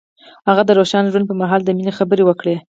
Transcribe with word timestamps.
هغه 0.47 0.61
د 0.65 0.71
روښانه 0.79 1.11
ژوند 1.13 1.27
پر 1.29 1.35
مهال 1.41 1.61
د 1.63 1.69
مینې 1.77 1.93
خبرې 1.99 2.23
وکړې. 2.25 2.55